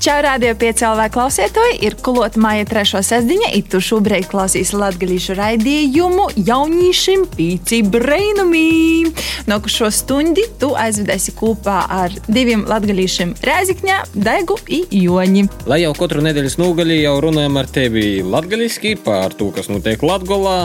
[0.00, 1.74] Čau, radio 5 LV klausītāji!
[1.84, 9.10] Ir klota māja trešo sestdiņa, it tu šobrīd klausīs latgalīšu raidījumu jaunīšiem pīci brainumī.
[9.50, 15.44] Nokušo stundi tu aizvedēsi kopā ar diviem latgalīšiem Rēzikņā, Daigu i Joņi.
[15.68, 20.62] Lai jau katru nedēļas nogalī jau runājam ar tevi latgaliski par to, kas notiek Latgolā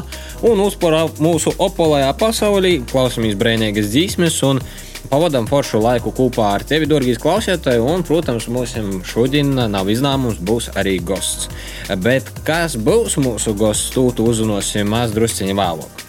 [0.47, 4.63] un uzpara mūsu opolajā pasaulī, klausamies brēnīgas dzīsmes un
[5.05, 8.73] Pavadām foršu laiku kopā ar tevi, dārgais klausītāj, un, protams, mums
[9.25, 11.49] šodien nav izņēmums, būs arī gosts.
[11.97, 16.03] Bet kas būs mūsu gosts, tūtu uzzināsim maz drusciņā vēlāk.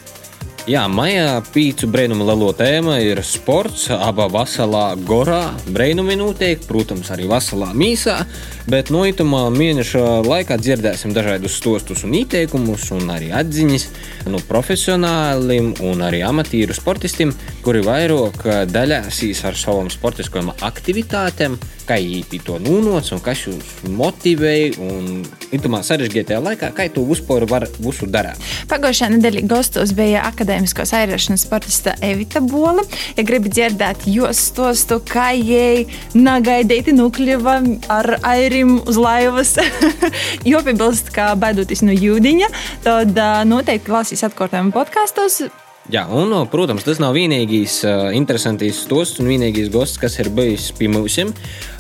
[0.66, 5.55] Jā, maijā pīcu brīnuma lielo tēma ir sports, abā vasalā gorā.
[5.71, 8.19] Brīnumi notiek, protams, arī vasalā mīsā,
[8.70, 13.87] bet no itamā mēneša laikā dzirdēsim dažādus stostus un ieteikumus, un arī atziņas
[14.33, 17.34] no profesionāliem un arī amatieru sportistiem,
[17.65, 24.74] kuri vairāk daļāsīs ar savām sportiskajām aktivitātēm, kā īpi to nūnots un kas jūs motivēja
[24.83, 25.23] un
[25.55, 28.43] itamā sarežģītajā laikā, kā to vispār var visu darīt.
[28.71, 32.83] Pagājušā nedēļa gastos bija akadēmiskās airēšanas sportista Evita Bola.
[33.16, 35.87] Ja gribi dzirdēt jos stostu, kā jai
[36.18, 37.57] nagaidīti nukļuva
[37.95, 38.12] ar
[38.57, 39.57] airim uz laivas,
[40.51, 42.49] jo piebilst, ka baidoties no jūdiņa,
[42.85, 45.43] tad uh, noteikti lasīs atkārtojumu podkastos.
[45.93, 50.73] Jā, un, protams, tas nav vienīgais uh, interesants stosts un vienīgais gosts, kas ir bijis
[50.74, 51.21] pie mums.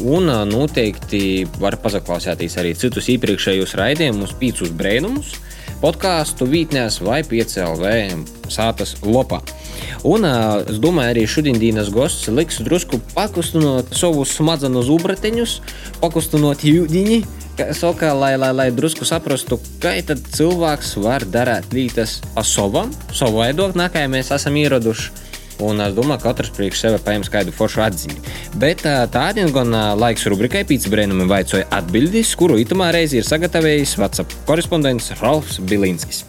[0.04, 5.34] Un uh, noteikti var pazaklausīties arī citus iepriekšējos raidījumus, pīcis brēnumus,
[5.82, 9.40] podkāstu vītnēs vai 5LV sātas lopā.
[10.06, 15.58] Un es domāju, arī šodienas gosts liks drusku pakustinot savus smadzenes ubrateņus,
[16.02, 17.20] pakustinot jūdiņu
[17.72, 23.88] saka, lai, lai, lai drusku saprastu, kā cilvēks var darīt lietas pa savam, savu viedokli,
[23.92, 25.25] kā mēs esam ieraduši.
[25.64, 28.18] Un es domāju, ka katrs priekš sevi paņems kādu foršu atziņu.
[28.60, 34.34] Bet tādien gan laiks rubrikai Pīcis Brēnumi vaicoja atbildīs, kuru itamā reizi ir sagatavējis WhatsApp
[34.48, 36.26] korespondents Ralfs Bilinskis.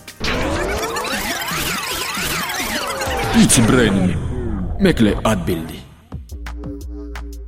[3.34, 4.16] Pīci brainami.
[4.82, 5.84] Meklē atbildi.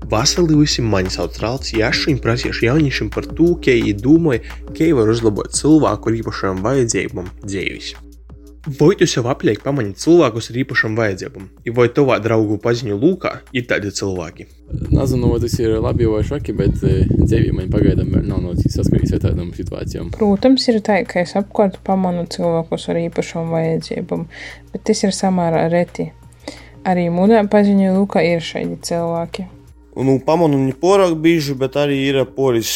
[0.09, 4.81] Vasarī visi mani sauc Rāls Jašu un prasīšu jauniešiem par to, ka viņi domāja, ka
[4.81, 8.09] viņi var uzlabot cilvēku ar īpašām vajadzībām dzīves.
[8.68, 11.46] Vai tu sev apliek pamanīt cilvēkus ar īpašām vajadzībām,
[11.78, 14.47] vai tavā draugu paziņu lūkā ir tādi cilvēki?
[14.92, 19.22] Nezinu, vai tas ir labi vai švaki, bet dzīvē man pagaidām nav noticis saskarīgs ar
[19.24, 20.09] tādām situācijām.
[20.18, 24.25] Protams, ir tā, ka es apkārt pamanu cilvēkus ar īpašām vajadzībām,
[24.74, 26.09] bet tas ir samērā reti.
[26.88, 29.46] Arī mūdā paziņu lūkā ir šādi cilvēki.
[30.00, 32.74] Nu, pamanu ne porāk bieži, bet arī ir poris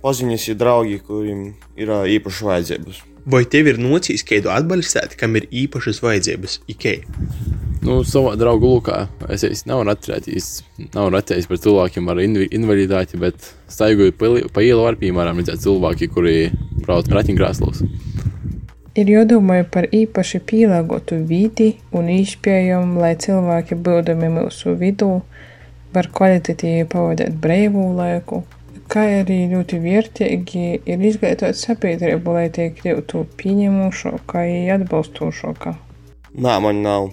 [0.00, 1.44] paziņas ir draugi, kuriem
[1.76, 3.04] ir īpašas vajadzības.
[3.26, 6.60] Vai tev ir nocīs kādu atbalstīt, kam ir īpašas vajadzības?
[6.70, 7.00] Ikei?
[7.82, 9.00] Nu, savā draugu lūkā
[9.34, 10.46] es, es nevaru atcerēties,
[10.94, 15.64] nevaru atcerēties par cilvēkiem ar inv invaliditāti, bet staigoju pa, pa ielu var piemēram redzēt
[15.64, 16.36] cilvēki, kuri
[16.84, 17.82] brauc ratiņkrēslos.
[18.96, 25.10] Ir jādomā par īpaši pielāgotu vidi un izpējumu, lai cilvēki būdami mūsu vidū
[25.92, 28.44] var kvalitatīvi pavadīt brīvu laiku,
[28.90, 35.76] kā arī ļoti vērtīgi ir izglītot sabiedrību, lai tie kļūtu pieņemušākā un atbalstošākā.
[36.36, 37.12] Nē, man nav.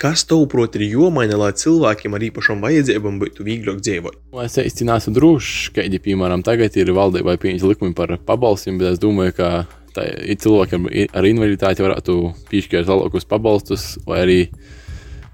[0.00, 4.16] Kas tavuprāt ir jomaina, lai cilvēkiem ar īpašām vajadzībām būtu vieglāk dzīvot?
[4.46, 9.02] Es īsti neesmu drošs, kādi, piemēram, tagad ir valdībai pieņemti likumi par pabalstiem, bet es
[9.02, 9.50] domāju, ka
[9.92, 10.06] tā
[10.40, 12.16] cilvēkiem ar invaliditāti varētu
[12.48, 14.38] piešķirt lielākus pabalstus vai arī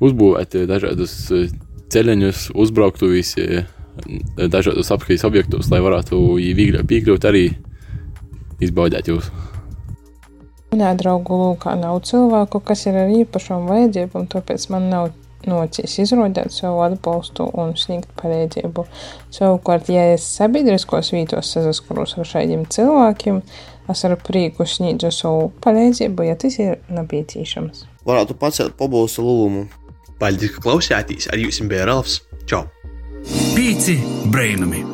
[0.03, 1.15] uzbūvēt dažādus
[1.95, 3.37] ceļus, uzbrauktuvis,
[4.37, 7.45] dažādos apskates objektos, lai varētu vieglāk piekļūt arī
[8.63, 9.31] izbaudīt jūs.
[10.73, 15.13] Manā draugu lūkā nav cilvēku, kas ir ar īpašām vajadzībām, tāpēc man nav
[15.47, 18.85] nocis izrādīt savu atbalstu un sniegt palīdzību.
[19.35, 23.43] Savukārt, ja es sabiedriskos vītos saskaros ar šādiem cilvēkiem,
[23.93, 27.87] es ar prieku sniedzu savu palīdzību, ja tas ir nepieciešams.
[28.07, 29.67] Varētu pacelt pabalstu lūgumu.
[30.21, 31.29] Paldies, ka klausījāties!
[31.29, 32.23] Ar jums bija Ralfs!
[32.49, 32.65] Čau!
[33.27, 33.97] Pīci
[34.31, 34.85] brainami!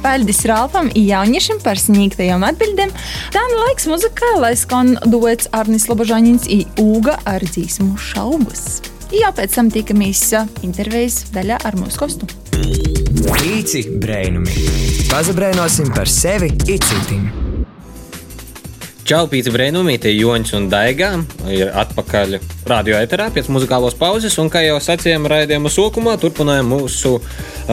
[0.00, 2.92] Paldies un jauniešiem par sniegtajām atbildēm.
[3.34, 8.80] Tā nu laiks muzikai, lai skan duets Arnis Lobožāņins un Uga ar dzīsmu šaubas.
[9.12, 10.24] Jā, pēc tam tikamies
[10.64, 12.30] intervijas daļā ar mūsu kostu.
[12.54, 14.56] Pīci brainami!
[15.12, 17.49] Pazabrainosim par sevi un citiem!
[19.10, 21.08] Čau, pīci brēnumī, te Joņš un Daigā
[21.50, 22.36] ir atpakaļ
[22.70, 27.16] radio eterā pēc muzikālos pauzes, un kā jau sacījām raidījuma sākumā, turpinājām mūsu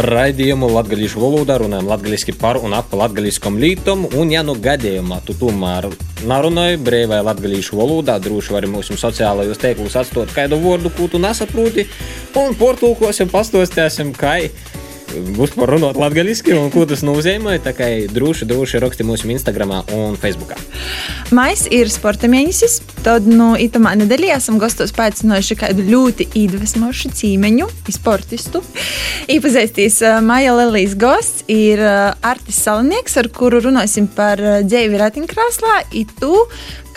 [0.01, 5.37] raidījumu latgalīšu valodā, runājam latgaliski par un ap latgaliskam lītom, un ja nu gadījumā tu
[5.37, 5.91] tomēr
[6.25, 11.85] narunāji brīvai latgalīšu valodā, droši vari mūsu sociālajos teiklus atstot kādu vārdu, ko tu nesaproti,
[12.33, 14.39] un portulkosim, pastostēsim, kā
[15.37, 17.57] būs par runāt latviešu, un ko tas nozīmē.
[17.63, 20.55] Tā kā droši, droši raksti mūsu Instagram un Facebook.
[21.35, 22.79] Mais ir sporta mēnesis.
[23.05, 28.63] Tad, nu, itamā nedēļā esam gastos paaicinājuši kādu ļoti iedvesmošu cīmeņu, sportistu.
[29.31, 35.79] Iepazīstīs Maija Lelijas gosts ir Artis Salnieks, ar kuru runāsim par dzīvi ratiņkrāslā.
[36.17, 36.33] Tu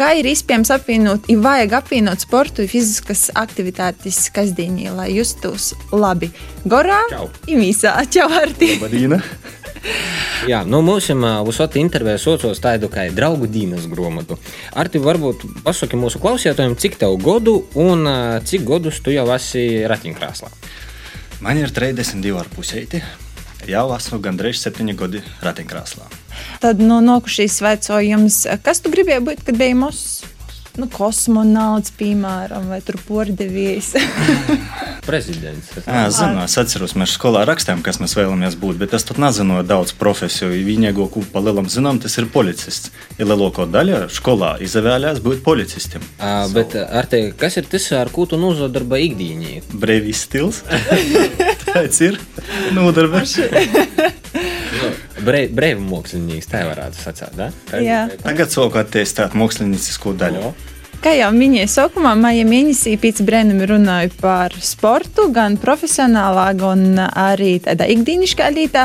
[0.01, 6.31] kā ir iespējams apvienot, ir vajag apvienot sportu un fiziskas aktivitātes kasdienī, lai justos labi.
[6.65, 7.03] Gorā,
[7.51, 8.77] imīsā, čau, Arti!
[8.79, 9.21] Labadīna!
[10.49, 11.09] Jā, nu, mums
[11.49, 14.39] visot intervijā saucos tādu kā draugu Dīnas grāmatu.
[14.77, 18.09] Arti, varbūt pasaki mūsu klausītājiem, cik tev godu un
[18.45, 20.53] cik godus tu jau esi ratiņkrēslā?
[21.45, 23.05] Man ir 32 ar pusēti.
[23.69, 26.20] Jau esmu gandrīz 7 gadi ratiņkrēslā.
[26.63, 30.21] Tad no nu, nokušīs vecojums, kas tu gribēji būt, kad biji mazs?
[30.79, 33.93] nu, kosmonauts, piemēram, vai tur pordevējs.
[35.09, 35.73] Prezidents.
[35.83, 39.61] Jā, zinu, es atceros, mēs skolā rakstījām, kas mēs vēlamies būt, bet es tur nezinu
[39.67, 40.53] daudz profesiju.
[40.67, 42.93] Vienīgo, ko pa lielam zinām, tas ir policists.
[43.19, 46.05] Ir lielākā daļa skolā izvēlējās būt policistam.
[46.19, 49.61] À, bet, Arte, kas ir tas, ar ko tu nozadarba ikdienī?
[49.73, 50.63] Brevis stils.
[51.71, 52.21] Tāds ir
[52.77, 53.39] nodarbs.
[55.25, 57.39] Brīvs mākslinieks, tā varētu sacīt.
[57.39, 57.51] Da?
[58.25, 60.53] Tagad sāku attīstīt māksliniecisko daļu.
[61.01, 67.55] Kā jau minēju, sākumā maija mēnesī pēc brīnuma runāju par sportu, gan profesionālā, gan arī
[67.65, 68.83] tādā ikdienišķā līnijā.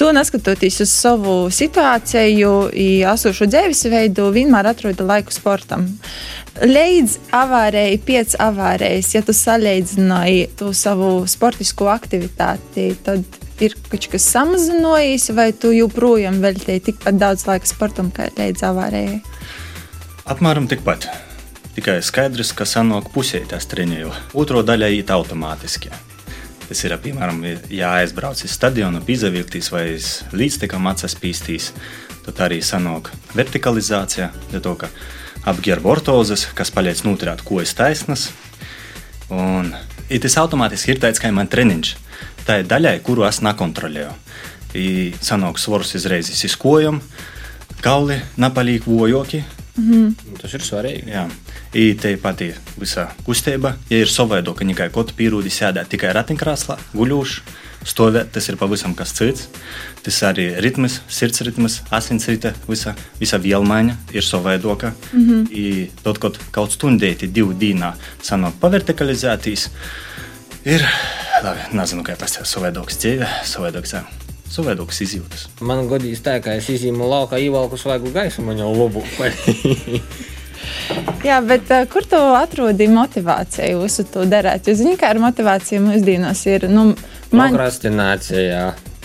[0.00, 2.50] To neskatoties uz savu situāciju,
[3.12, 5.86] esošo dzīvesveidu, vienmēr atrodu laiku sportam.
[6.58, 14.26] Līdz avārijai, pēc avārijas, ja tu salīdzināji to savu sportisko aktivitāti, tad ir kaut kas
[14.32, 19.20] samazinājies, vai tu joprojām veltīji tikpat daudz laika sportam, kā līdz avārijai?
[20.30, 21.06] Apmēram tikpat.
[21.74, 24.12] Tikai skaidrs, ka sanāk pusē tās treniņu.
[24.38, 25.90] Otro daļa iet automātiski.
[26.64, 29.88] Tas ir piemēram, ja aizbrauc uz stadionu, izvilktīs vai
[30.32, 31.72] līdztekam acis pīstīs.
[32.24, 34.88] Tad arī sanāk vertikalizācija, to, ka
[35.50, 38.30] apģērba ortozes, kas paliec nutrāt kojas taisnas.
[39.28, 39.74] Un
[40.08, 41.96] ja tas automātiski ir tāds, kā man treniņš
[42.46, 44.12] tai daļai, kuru es nekontrolēju.
[45.22, 47.00] Sanāk svarus izreiz izkojam,
[47.84, 49.44] kauli napalīk vojoki.
[49.76, 50.38] Mm -hmm.
[50.42, 51.10] Tas ir svarīgi.
[51.10, 51.28] Jā.
[51.74, 56.76] I te pati visa kustība, ja ir savaido, ka tikai kaut pīrūdi sēdēt tikai ratiņkrāslā,
[56.94, 57.40] guļūši,
[57.84, 59.48] stāvēt, tas ir pavisam kas cits.
[60.02, 64.92] Tas arī ritms, sirds ritms, asinsrite, visa, visa vielmaiņa ir savaidoka.
[65.12, 65.52] Mm -hmm.
[65.52, 67.92] I tad, kad kaut stundēti divu dīnā
[68.22, 69.68] sanāk pavertikalizētīs,
[70.64, 70.84] ir
[71.44, 73.96] labi, nezinu, kā tas ir savādāks dzīve, savādāks.
[74.54, 75.48] Savādākas izjūtas.
[75.66, 79.02] Man godīgi tā, ka es izzīmu laukā, ievelku svaigu gaisu, man jau labu.
[81.24, 84.68] Jā, bet uh, kur tu atrodi motivāciju visu to darīt?
[84.68, 86.68] Jo zini, kā ar motivāciju mūsdienās ir.
[86.70, 86.92] Nu,
[87.32, 87.56] man...
[87.56, 88.60] Prokrastinācija.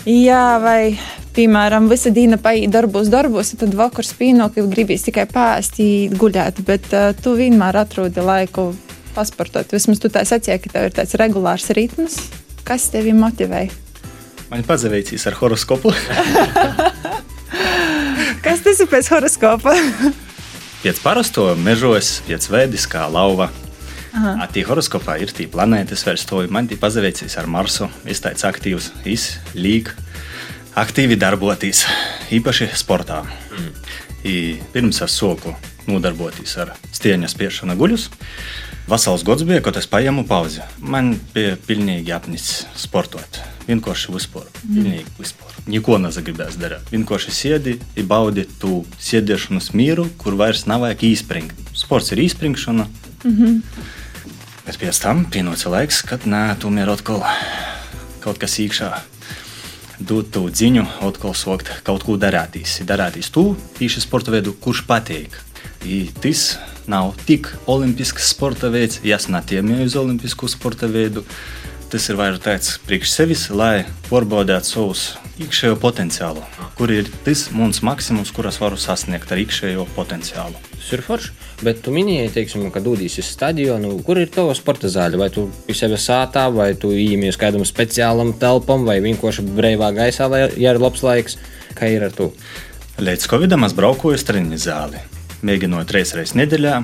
[0.10, 1.00] Jā, vai,
[1.36, 5.82] piemēram, visa diena paiet darbos, darbos, tad vakars pīnokli gribīs tikai pāst,
[6.20, 8.72] guļēt, bet uh, tu vienmēr atrodi laiku
[9.20, 9.76] pasportot.
[9.76, 12.20] Vismaz tu tā sacīji, ka tev ir tāds regulārs ritms.
[12.68, 13.68] Kas tevi motivē?
[14.50, 15.92] Man pazavīcīs ar horoskopu.
[18.46, 19.76] Kas tas ir pēc horoskopa?
[20.84, 23.50] pēc parasto mežos, pēc vēdiskā lauva.
[24.54, 26.50] Tī horoskopā ir tī planētas vērstoji.
[26.52, 27.90] Man tī pazavīcīs ar Marsu.
[28.10, 29.92] Es tāds aktīvs, izlīg,
[30.80, 31.84] aktīvi darboties,
[32.34, 33.22] īpaši sportā.
[33.54, 33.70] Mm.
[34.30, 34.34] I
[34.74, 35.54] pirms es soku
[35.88, 38.10] nodarboties ar stieņa spiešanu guļus.
[38.90, 40.64] Vasals gads bija, kad es paņēmu pauzi.
[40.82, 43.38] Man bija pilnīgi apnicis sportot.
[43.68, 44.48] Vienkārši vispār.
[44.64, 44.72] Mm.
[44.80, 45.60] Pilnīgi vispār.
[45.70, 46.90] Neko nezagribēs darīt.
[46.90, 47.76] Vienkārši sēdi,
[48.10, 51.62] baudi tu sēdēšanas mieru, kur vairs nav vajag īspringt.
[51.78, 52.88] Sports ir īspringšana.
[53.24, 53.62] Mm -hmm.
[54.66, 57.22] Bet pēc tam pienāca laiks, kad nē, tomēr atkal
[58.20, 58.90] kaut kas īkšā.
[60.00, 62.82] Dot to ziņu, atkal sokt kaut ko darātīs.
[62.82, 65.49] Darātīs tu, tieši sporta veidu, kurš patīk.
[65.86, 66.58] I tas
[66.90, 71.24] nav tik olimpisks sporta veids, netiemēju uz olimpisku sporta veidu.
[71.90, 75.04] Tas ir vairāk tāds priekš sevis, lai pārbaudītu savus
[75.42, 76.44] iekšējo potenciālu,
[76.78, 80.60] kur ir tas mūsu maksimums, kuras varu sasniegt ar iekšējo potenciālu.
[80.76, 81.34] Tas ir forši.
[81.66, 83.96] Bet tu minēji, teiksim, ka dūdīs uz stadionu.
[84.06, 85.18] Kur ir tava sporta zāle?
[85.20, 90.30] Vai tu pie sevis sātā, vai tu īmies kādam speciālam telpam, vai vienkārši brīvā gaisā,
[90.30, 91.40] lai ir labs laiks?
[91.74, 92.30] Kā ir ar to?
[93.02, 95.08] Līdz Covidam es braucu uz treniņu zāli.
[95.46, 96.76] Mēģinot reizes nedēļā.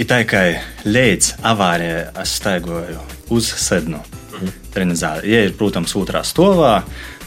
[0.00, 0.42] Ir tā, ka
[0.86, 3.00] līdz avārijai es staigoju
[3.34, 4.54] uz sednu mhm.
[4.74, 5.28] trenižāru.
[5.28, 6.80] Ja ir, protams, otrā stāvā,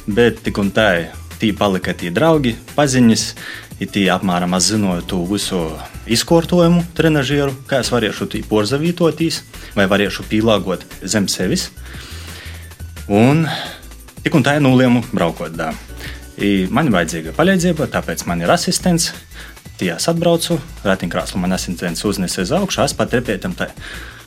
[0.07, 0.89] bet tik un tā,
[1.41, 3.27] tī palika tie draugi, paziņas.
[3.81, 5.59] Ir tie apmēram zināju to visu
[6.07, 9.41] izkortojumu trenižieru, kā es varēšu tī porzavītoties
[9.75, 11.65] vai varēšu pielāgot zem sevis.
[13.11, 13.47] Un
[14.23, 15.57] tik un tā nulēmu braukot.
[15.57, 15.73] Da.
[16.37, 19.11] I man ir vajadzīga palīdzība, tāpēc man ir asistents.
[19.79, 23.71] Tijas atbraucu, ratiņkrāslu man asistents uznesa uz augšu, es pat repētam tā.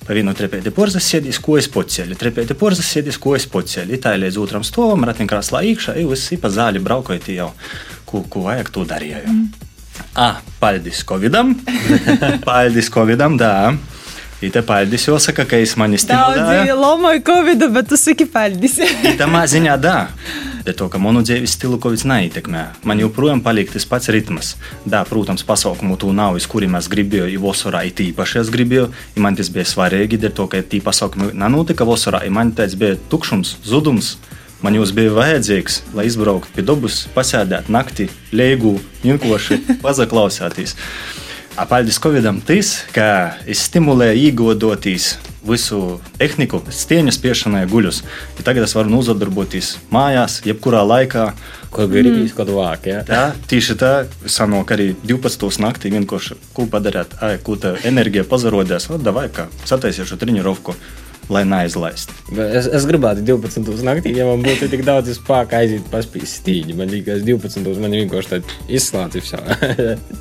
[0.07, 2.15] Pa vienu trepēti porzas sēdīs, ko es pocēlu.
[2.19, 3.99] Trepēti porzas sēdīs, ko es pocēlu.
[4.03, 7.49] Tā līdz otram stovam, ratiņkrāslā iekšā, jau es pa zāli braukoju, jau
[8.07, 9.23] ko, ko vajag, to darīju.
[9.26, 9.67] Mm.
[10.15, 11.57] Ah, paldies Covidam!
[12.47, 13.75] paldies Covidam, da!
[14.45, 16.45] I te paldies jāsaka, ka es mani stimulēju.
[16.45, 18.76] Daudzi lomoju Covid, bet tu saki paldies.
[19.19, 19.97] Tā maziņā, da.
[20.66, 22.62] Bet to, ka manu dzīves stilu Covid neietekmē.
[22.90, 24.56] Man joprojām paliek tas pats ritms.
[24.82, 28.88] Da, protams, pasaukumu tu nav, uz kuriem es gribēju, ja vasarā it īpaši es gribēju.
[29.14, 32.75] Ja man tas bija svarīgi, dēļ to, ka tī pasaukumi nenotika vasarā, ja man tas
[32.75, 34.16] bija tukšums, zudums.
[34.64, 40.75] Man jūs bija vajadzīgs, lai izbrauktu pie dabas, pasēdētu naktī, lēgu, vienkārši pazaklausāties.
[41.56, 45.12] Paldies Covidam, tas, ka es stimulēju iegūdoties
[45.49, 48.03] visu tehniku, stieņa spiešanai guļus.
[48.38, 51.31] Ja tagad es varu nozadarboties mājās, jebkurā laikā.
[51.76, 53.03] Ko gribi izkot vāk, ja?
[53.05, 53.91] Tā, tieši tā,
[54.33, 55.59] sanāk arī 12.
[55.61, 60.73] naktī vienkārši, ko padarīt, ai, ko tā enerģija pazarodēs, o, davai, kā sataisīšu trenirovku
[61.29, 62.15] lai neaizlaistu.
[62.38, 63.83] Es, es gribētu 12.
[63.87, 66.76] naktī, ja man būtu tik daudz spēka aiziet paspīs stīņi.
[66.79, 67.73] Man liekas, 12.
[67.83, 69.33] man vienkārši tāda izslācis.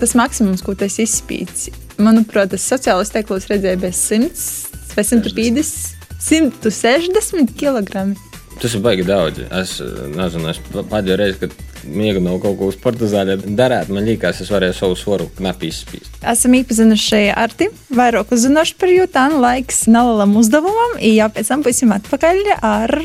[0.02, 1.70] tas maksimums, ko tas izspīdis,
[2.02, 8.16] manuprāt, tas sociālais teiklos redzēja bez 100 vai 150, 160 kg.
[8.62, 9.42] Tas ir baigi daudz.
[9.52, 9.78] Es
[10.16, 14.52] nezinu, es pēdējo reizi, kad mēģināju kaut ko uz sporta zāļa darīt, man liekas, es
[14.54, 16.16] varēju savu svaru knapi izspīst.
[16.26, 21.92] Esam iepazinuši ar Arti, vairāk uzzināšu par jūtānu, laiks nelielām uzdevumam, ja pēc tam būsim
[21.98, 22.96] atpakaļ ar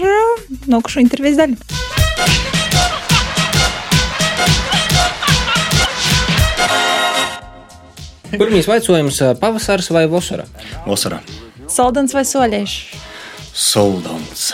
[0.71, 1.59] nokušu intervijas daļu.
[8.31, 10.47] Pirmīs jautājums- pavasaris vai vasara?
[10.87, 11.19] Vasara.
[11.71, 12.99] Soldans vai soļieši?
[13.55, 14.51] Soldans.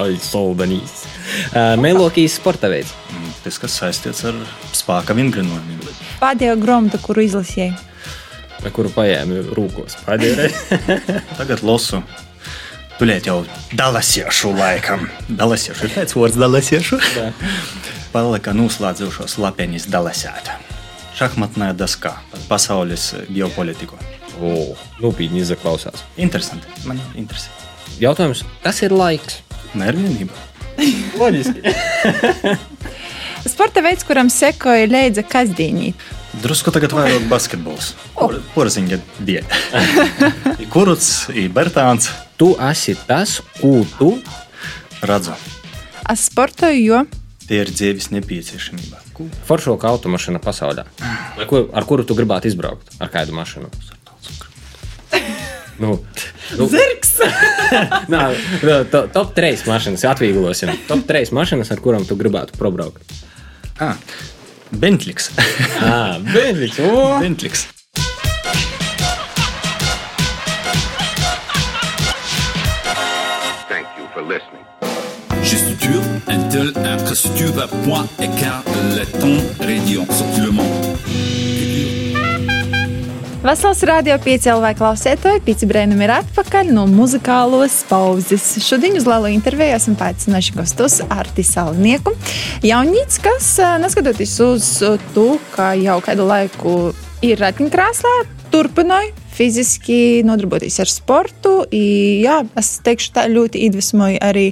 [0.00, 1.04] Ai, soldanīs.
[1.52, 2.92] Uh, Melokijas sporta veids.
[3.12, 4.38] Mm, tas, kas saistīts ar
[4.76, 5.84] spēka vingrinojumiem.
[6.20, 7.76] Pēdējā grāmata, kuru izlasīju.
[8.74, 9.98] Kuru paņēmu rūkos?
[11.38, 12.00] Tagad losu.
[12.96, 13.42] Tuliet jau
[13.76, 15.04] dalasiešu laikam.
[15.28, 16.98] Dalasiešu ir pēc vārds dalasiešu.
[18.14, 20.56] Palika noslēdzošos lapeņas dalasēta.
[21.16, 22.16] Šahmatnē daskā
[22.48, 24.00] pasaules ģeopolitiku.
[25.00, 26.04] Nopietni izaklausās.
[26.20, 26.68] Interesanti.
[26.88, 27.52] Man interesē.
[28.00, 29.40] Jautājums, kas ir laiks?
[29.76, 30.36] Mērķienība.
[31.20, 31.62] Loģiski.
[33.52, 35.92] Sporta veids, kuram sekoja Leidza Kazdīņī.
[36.42, 37.94] Drusku tagad vairāk basketbols.
[38.20, 38.34] Oh.
[38.52, 39.60] Porziņa dieta.
[40.74, 42.10] Kuruts, Bertāns.
[42.36, 44.10] Tu esi tas, ko tu
[45.06, 45.36] redzu.
[46.12, 47.06] Es sportoju, jo
[47.46, 49.02] tie ir dzīves nepieciešamība.
[49.46, 50.84] Foršākā automašīna pasaulē.
[51.00, 52.90] Ar, kur, ar kuru tu gribētu izbraukt?
[52.98, 53.70] Ar kādu mašīnu?
[55.78, 56.04] Nu,
[56.56, 56.66] nu.
[56.72, 57.18] Zirgs!
[58.12, 58.22] Nā,
[58.90, 60.72] to, top 3 mašīnas atvieglosim.
[60.88, 63.04] Top 3 mašīnas, ar kurām tu gribētu probraukt.
[63.78, 63.96] Ah,
[64.72, 65.30] Bentliks.
[65.84, 66.80] ah, Bentliks.
[66.80, 67.18] Oh.
[67.20, 67.68] Bentliks.
[75.46, 78.64] Gestuture, Intel, infrastructure, point, écart,
[78.96, 81.55] letton, radio, sorti le monde.
[83.46, 88.42] Vesels radio piecēlā klausētāji, Pīci Brēnam ir atpakaļ no muzikālos pauzes.
[88.64, 92.16] Šodien uz lielu interviju esam paaicinājuši gastos Arti Salnieku.
[92.66, 94.70] Jaunīts, kas neskatoties uz
[95.14, 96.72] to, ka jau kādu laiku
[97.22, 98.16] ir ratiņkrāslā,
[98.50, 101.60] turpināja fiziski nodarboties ar sportu.
[101.70, 101.84] I,
[102.24, 104.48] jā, es teikšu, tā ļoti iedvesmoja arī,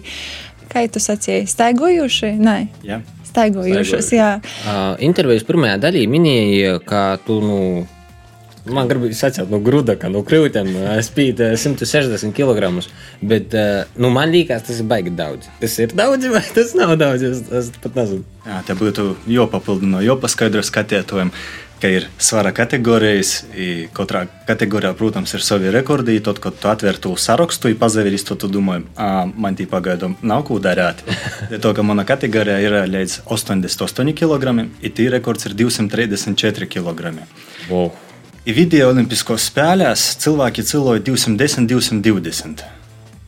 [0.70, 2.36] kā jūs sacījāt, staigojuši.
[2.38, 2.56] Nē.
[2.86, 3.02] Jā.
[3.34, 4.30] Staigojušos, jā.
[4.62, 7.58] Uh, intervijas pirmajā daļā minēja, ka tu nu,
[8.64, 10.71] Man gribas sacīt, no grūda, no krūtiem
[11.04, 12.71] spīd 160 kg.
[13.21, 13.52] Bet
[14.00, 15.50] nu, man liekas, tas ir baigi daudz.
[15.61, 17.26] Tas ir daudz, vai tas nav daudz?
[17.28, 18.25] Es, es pat nezinu.
[18.44, 21.33] Jā, te būtu jāpapildina, jāpaskaidro skatītājiem,
[21.83, 23.35] ka ir svara kategorijas.
[23.97, 26.16] Katrā kategorijā, protams, ir savi rekordi.
[26.25, 28.78] Tad, kad tu atver to sarakstu, pazaviris, tad tu domā,
[29.37, 31.04] man tī pagaidām nav ko darīt.
[31.62, 37.12] to, ka mana kategorijā ir līdz 88 kg, ir tī rekords ir 234 kg.
[37.68, 37.92] Wow.
[38.44, 42.60] Video Olimpiskos spēlēs cilvēki cilvēoja 210, 220.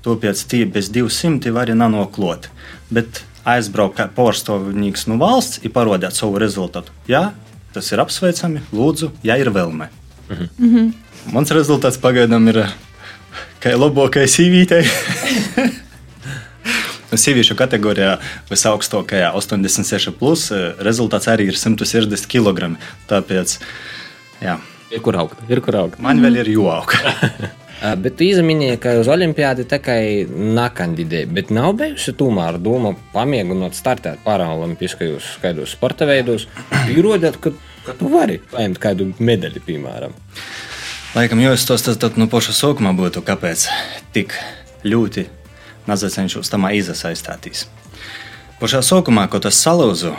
[0.04, 2.50] Tāpēc tie bez 200 var nanoklot.
[2.92, 6.92] Bet aizbraukt kā pārstāvnieks no valsts un parādīt savu rezultātu.
[7.08, 7.30] Jā,
[7.72, 8.60] tas ir apsveicami.
[8.76, 9.88] Lūdzu, ja ir vēlme.
[10.28, 10.92] Mhm.
[11.32, 12.60] Mans rezultāts pagaidām ir
[13.64, 14.84] kā labākais sīvītei.
[17.16, 18.18] Sieviešu kategorijā
[18.52, 20.50] visaugstākajā 86, plus,
[20.84, 22.74] rezultāts arī ir 160 kg.
[23.08, 23.60] Tāpēc,
[24.44, 24.60] jā.
[24.94, 26.02] Ir kur augt, ir kur augt.
[26.02, 26.92] Man vēl ir jāaug.
[28.02, 30.24] Bet izminēja, ka uz olimpiādi tikai
[30.56, 31.28] nakandidēja.
[31.36, 36.46] Bet nav bijusi tomēr doma pamēģināt startēt paralimpiskajos skaidros sporta veidos.
[36.88, 37.52] Pierodēt, ka,
[37.84, 40.16] ka tu vari paņemt kādu medaļu, piemēram.
[41.16, 43.66] Laikam, jo es to stāstu no paša sākuma būtu, kāpēc
[44.16, 44.34] tik
[44.86, 45.26] ļoti
[45.86, 47.66] necenšos tamā izasaistīties.
[48.60, 50.14] Pašā sākumā, kad tas salauzu,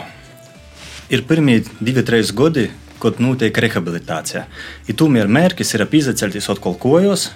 [1.10, 2.68] ir pirmie divi, trīs gadi,
[3.02, 4.44] kad notiek rehabilitācija.
[4.88, 7.30] Ja tomēr mērķis ir apīzaceļties atkal kojos,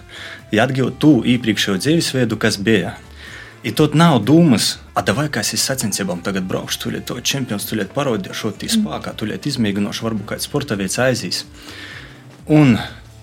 [0.55, 2.97] ja atgūt to iepriekšējo dzīvesveidu, kas bija.
[3.63, 8.51] I tot nav dūmas, atdavai, kā es sacensībām tagad braukšu, tuliet to čempions, tuliet parodīšu,
[8.59, 11.45] tī spēkā, tuliet izmēģinošu, varbūt kāds sporta veids aizīs.
[12.51, 12.75] Un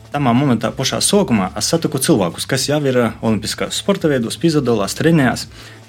[0.09, 5.43] Tamā momentā, pašā sākumā, es satiku cilvēkus, kas jau ir olimpiskās sporta veidos, piedalās, trenējās.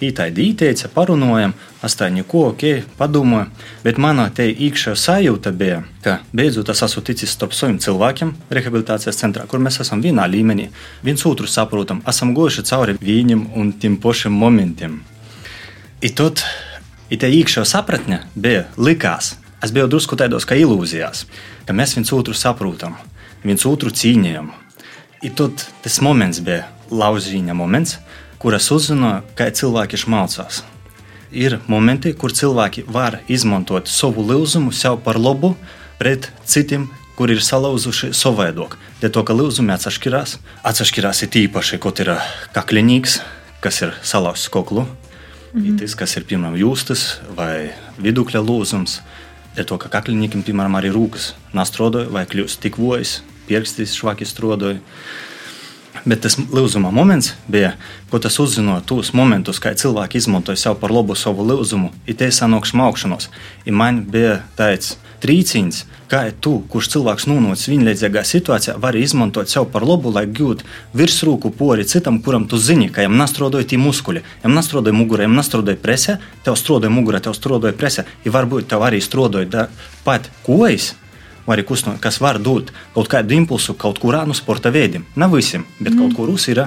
[0.04, 2.64] Ītaidi īteica, parunājam, astāņi ko, ok,
[2.98, 3.46] padomāju.
[3.80, 9.22] Bet manā te iekšā sajūta bija, ka beidzot es esmu ticis starp saviem cilvēkiem rehabilitācijas
[9.22, 10.68] centrā, kur mēs esam vienā līmenī,
[11.00, 14.98] viens otru saprotam, esam gojuši cauri viņam un tiem pašiem momentiem.
[16.04, 16.44] I tot,
[17.08, 21.24] i te iekšā sapratne bija likās, es biju drusku tādos kā ilūzijās,
[21.64, 23.00] ka mēs viens otru saprotam
[23.44, 24.50] viens otru cīņojam.
[25.22, 27.98] I tad tas moments bija lauzīņa moments,
[28.40, 30.62] kuras uzzināju, kā cilvēki šmalcās.
[31.30, 35.54] Ir momenti, kur cilvēki var izmantot savu lūzumu sev par labu
[36.00, 36.88] pret citiem,
[37.20, 38.78] kur ir salauzuši savādāk.
[39.02, 42.14] Dēļ to, ka lūzumi atšķirās, atšķirās ir īpaši, kaut ir
[42.56, 43.20] kaklinīgs,
[43.60, 45.78] kas ir salauzts koklu, mm -hmm.
[45.78, 47.70] tas, kas ir piemēram jūstas vai
[48.00, 49.00] vidukļa lūzums.
[49.56, 54.78] Dēļ to, ka kaklinīkiem, piemēram, arī rūkas nastrodoja vai kļūst tik vojas, pierakstījis švaki strodoju.
[56.04, 57.74] Bet tas lūzuma moments bija,
[58.08, 62.30] ko tas uzzināja tos momentus, kad cilvēki izmantoja sev par labu savu lūzumu, ir te
[62.32, 63.28] sanākšu augšanos.
[63.68, 69.68] I man bija tāds trīcīns, kā tu, kurš cilvēks nonācis vienlīdzīgā situācijā, vari izmantot sev
[69.74, 70.64] par labu, lai gūtu
[70.96, 74.24] virsrūku pori citam, kuram tu zini, ka viņam nastrodoja tie muskuļi.
[74.40, 78.86] Viņam nastrodoja mugurā, viņam nastrodoja presē, tev strodoja mugurā, tev strodoja presē, ja varbūt tev
[78.86, 79.68] arī strodoja
[80.06, 80.94] pat kojas
[81.46, 85.06] vai arī kustināt, kas var dot kaut kādu impulsu kaut kurā no sporta veidiem.
[85.16, 85.98] Nav visiem, bet mm.
[86.00, 86.66] kaut kur ir.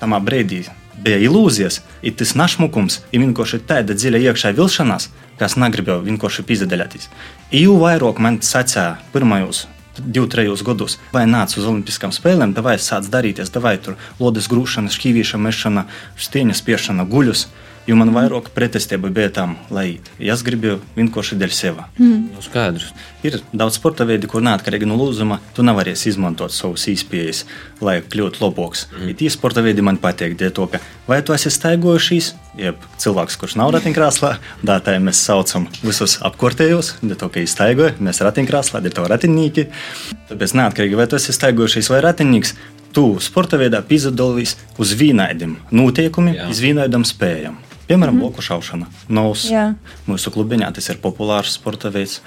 [0.00, 0.64] Tamā brīdī
[1.04, 5.10] bija ilūzijas, ir tas našmukums, ir vienkārši tāda dziļa iekšā vilšanās,
[5.40, 7.08] kas negribēja vienkārši pizdalīties.
[7.54, 9.66] Jo vairāk man sacīja pirmajos
[9.98, 14.90] divu, trejus gadus, vai nāca uz Olimpiskām spēlēm, vai sāc darīties, vai tur lodes grūšana,
[14.90, 15.86] šķīvīšana, mešana,
[16.18, 17.46] stieņa spiešana, guļus.
[17.84, 21.82] Jo man vairāk pretestība bija tam, lai es gribēju vienkārši dēļ sevi.
[21.98, 22.20] Mm.
[22.32, 22.94] Nu, skaidrs.
[23.26, 27.42] Ir daudz sporta veidu, kur neatkarīgi no lūzuma, tu nevarēsi izmantot savus īspējas,
[27.84, 28.86] lai kļūtu labāks.
[28.88, 29.12] Mm.
[29.20, 32.30] Tie sporta veidi man patīk, dēļ to, ka vai tu esi staigojušies,
[32.62, 34.32] jeb cilvēks, kurš nav ratiņkrāslā,
[34.64, 39.66] tā mēs saucam visus apkārtējos, dēļ to, ka iztaigoja, mēs ratiņkrāslā, dēļ to ratiņnīki.
[40.32, 42.56] Tāpēc neatkarīgi, vai tu esi staigojušies vai ratiņnīgs,
[42.94, 47.60] tu sporta veidā piedalīsies uz vienādiem noteikumiem, uz vienādām spējām.
[47.88, 48.20] Piemēram, mm -hmm.
[48.20, 48.86] bloku šaušana.
[49.08, 49.50] Novs.
[50.06, 52.20] Mūsu klubiņā tas ir populārs sporta veids.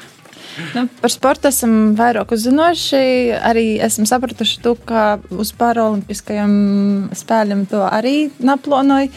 [0.74, 3.34] Nu, par sportu esam vairāk uzzinoši.
[3.46, 9.10] Arī esam sapratuši, to, ka uz paralimpiskajiem spēlēm to arī naplānoja.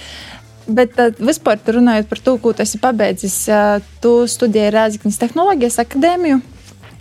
[0.70, 5.80] Bet uh, vispār runājot par to, ko tu esi pabeidzis, uh, tu studēji Rāzakņas tehnoloģijas
[5.82, 6.40] akadēmiju.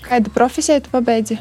[0.07, 1.37] Kādu profesiju tu pabeidzi?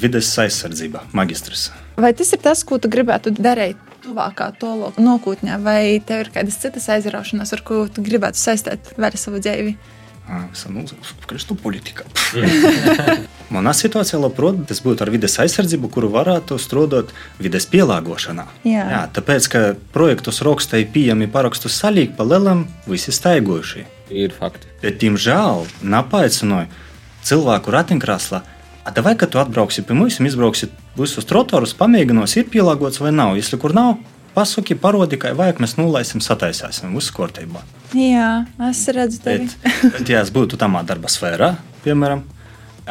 [0.00, 1.70] Vides aizsardzība, magistrs.
[2.00, 3.76] Vai tas ir tas, ko tu gribētu darīt
[4.06, 4.52] tuvākā
[5.02, 9.76] nākotnē, vai tev ir kādas citas aizraušanās, ar ko tu gribētu saistīt vēl savu dzīvi?
[11.30, 12.02] Kristu politika.
[13.54, 18.48] Manā situācijā, labprāt, tas būtu ar vides aizsardzību, kuru varētu strādāt vides pielāgošanā.
[18.66, 18.86] Jā.
[18.90, 19.62] Jā, tāpēc, ka
[19.94, 23.86] projektus rakstīja pieejami parakstus salīgi pa lielam, visi staigojuši.
[24.18, 24.66] Ir fakti.
[24.82, 25.62] Bet, diemžēl,
[25.94, 26.66] napaicināja
[27.26, 28.42] cilvēku ratiņkrāslā
[28.86, 30.68] Vai, kad tu atbrauksi pie mums, izbrauksi
[30.98, 33.34] visus trotorus, pamēģinos, ir pielāgots vai nav.
[33.34, 33.96] Ja kur nav,
[34.36, 37.64] pasaki, parodi, kā vajag, mēs nulaisim, sataisīsim, viss kārtībā.
[37.96, 39.48] Jā, es redzu, tevi.
[39.64, 41.54] bet, bet, ja es būtu tamā darba sfērā,
[41.86, 42.22] piemēram,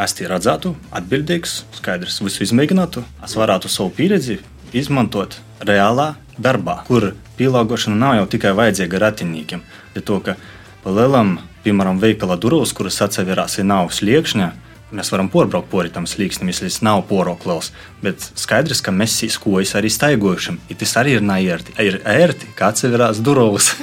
[0.04, 4.42] es tie redzētu, atbildīgs, skaidrs, visu izmēģinātu, es varētu savu pieredzi
[4.76, 9.64] izmantot reālā darbā, kur pielāgošana nav jau tikai vajadzīga ratiņniekiem.
[10.02, 10.36] To, ka
[10.84, 14.52] pa lielam, piemēram, veikala durvis, kuras atseverās, ir nav sliekšņa,
[14.94, 17.72] Mēs varam porbraukt pori tam slīksnim, ja tas nav poroklis.
[18.06, 20.60] Bet skaidrs, ka mēs skojas arī staigojušam.
[20.70, 21.74] Ja tas arī ir naērti.
[21.82, 23.74] Ir ērti, kā atseverās durvis.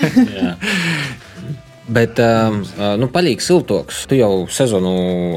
[1.92, 2.60] Bet, um,
[3.02, 4.04] nu, palīgs siltoks.
[4.08, 4.92] Tu jau sezonu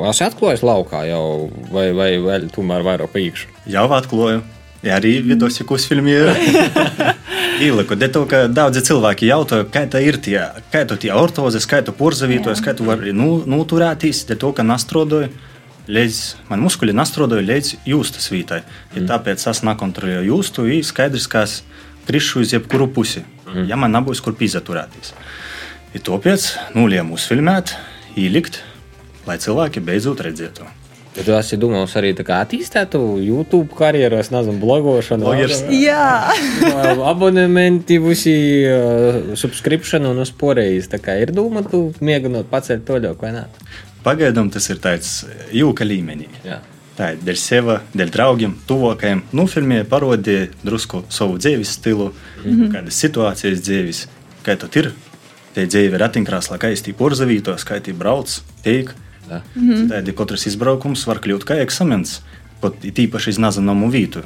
[0.08, 3.50] esi atklājis laukā, jau, vai, vai, vai tomēr vairāk pa īkšu?
[3.74, 4.44] Jau atklāju.
[4.86, 6.30] Ja arī vidusjūras filmā ir
[7.66, 7.98] ieliku.
[7.98, 10.38] Dēļ, ka daudzi cilvēki jautāja, kā tā ir tie,
[10.70, 14.68] kā tu tie ortozes, kā tu porzavītojas, kā tu vari nu, noturēties, dēļ to, ka
[14.68, 15.34] nastrodoju.
[15.86, 16.20] Līdz
[16.50, 18.62] man muskuļi nastrodoja līdz jūstas vītai.
[18.96, 19.10] Ja mm.
[19.12, 21.60] Tāpēc es nekontrolēju jūstu, ir skaidrs, ka es
[22.08, 23.68] krišu uz jebkuru pusi, mm.
[23.70, 25.14] ja man nebūs kur pīzaturēties.
[25.96, 27.76] Ir tāpēc nulēmu uzfilmēt,
[28.18, 28.64] ielikt,
[29.30, 30.66] lai cilvēki beidzot redzētu.
[31.16, 35.24] Ja tu esi domājis arī attīstīt YouTube karjeru, es nezinu, blogošanu.
[35.24, 35.62] Blogers.
[35.72, 36.34] Jā,
[37.08, 38.36] abonementi, visi
[38.68, 40.90] uh, subscription un uzporējis.
[40.92, 43.46] Tā kā ir doma, tu mēģinot pacelt to ļauk vai nē.
[44.06, 45.24] Pagaidām tas ir tāds
[45.56, 46.30] jūka līmenī.
[46.46, 46.60] Jā.
[46.96, 49.26] Tā ir dēļ sevis, dēļ draugiem, tuvākajiem.
[49.36, 52.70] Nu, filmē parodīja drusku savu dzīves stilu, mm -hmm.
[52.72, 54.06] kādas situācijas dzīves,
[54.46, 54.94] kā tas ir.
[55.56, 58.94] Tie dzīve ir ratiņkrāslā, kā īsti porzavītos, kā īsti brauc, teik.
[59.26, 59.44] Mhm.
[59.56, 59.90] Mm.
[59.90, 62.20] Tādi katrs izbraukums var kļūt kā eksāmens,
[62.62, 64.22] pat īpaši iz nezināmu vietu.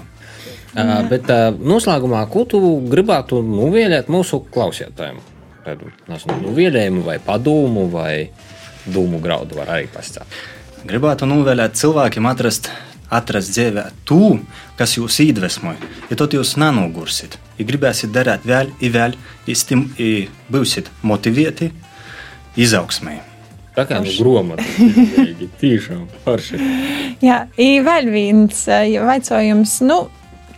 [0.76, 2.60] Uh, bet uh, noslēgumā, ko tu
[2.92, 5.18] gribētu nuvielēt mūsu klausītājiem?
[5.66, 8.30] Tādu nezinu, nuvielējumu vai padomu vai
[8.88, 10.40] dūmu graudu var arī pastāstīt.
[10.88, 12.70] Gribētu novēlēt cilvēkiem atrast,
[13.12, 14.38] atrast dzīvē to,
[14.80, 15.90] kas jūs iedvesmoja.
[16.12, 19.18] Ja tad jūs nenogursiet, ja gribēsiet darīt vēl, i vēl,
[19.50, 21.74] i stim, i būsiet motivēti
[22.60, 23.20] izaugsmai.
[23.76, 24.64] Tā kā nu gromata.
[25.60, 26.62] Tiešām forši.
[27.28, 29.78] Jā i vēl viens eh, jautājums.
[29.88, 30.02] Nu,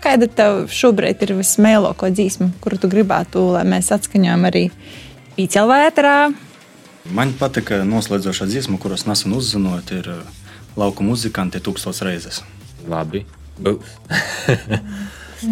[0.01, 4.63] kāda tev šobrīd ir vismēlākā dzīsma, kuru tu gribētu, lai mēs atskaņojam arī
[5.37, 6.15] pīķelvētrā?
[7.09, 10.41] Man patika noslēdzošā dziesma, kuras nesen uzzināju, ir uh,
[10.77, 12.41] lauku muzikanti tūkstoš reizes.
[12.89, 13.23] Labi.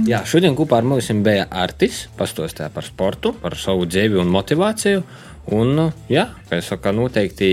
[0.09, 2.03] Jā, šodien kopā ar mums bija Artis.
[2.19, 5.01] Pastāstīja par sportu, par savu dzīvi un motivāciju.
[5.49, 7.47] Un, jā, kā jau saka, noteikti,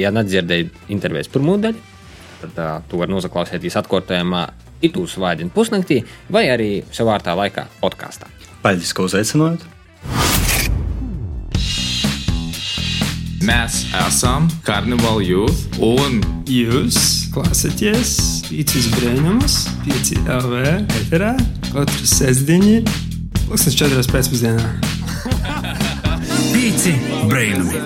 [0.00, 1.78] ja nedzirdēji intervijas pirmo daļu,
[2.40, 4.42] tad uh, tu vari noklausīties atkārtojumā
[4.82, 6.00] itūs vāģinu pusnaktī
[6.32, 8.26] vai arī savārtā laikā podkāstā.
[8.66, 10.55] Paldies, ka uzaicinājāt!
[13.46, 16.16] Mēs esam Carnival Youth un
[16.50, 16.96] jūs
[17.30, 18.16] klausāties
[18.48, 20.64] Pīcis Brēnumus, Pīci LV
[21.04, 21.30] eterā
[21.68, 22.80] katru sestdienu,
[23.44, 24.66] pulkstens četras pēcpusdienā.
[26.56, 26.96] Pīci
[27.30, 27.84] Brainami.